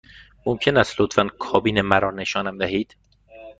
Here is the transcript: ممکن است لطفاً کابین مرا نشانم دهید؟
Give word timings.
ممکن 0.45 0.77
است 0.77 1.01
لطفاً 1.01 1.27
کابین 1.39 1.81
مرا 1.81 2.11
نشانم 2.11 2.57
دهید؟ 2.57 2.97